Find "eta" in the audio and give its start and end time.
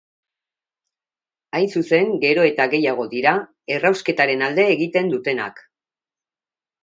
2.51-2.65